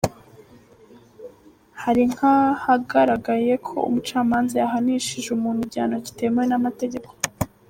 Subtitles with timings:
[1.81, 7.09] Hari nk’ahagaragaye ko umucamanza yahanishije umuntu igihano kitemewe n’amategeko;.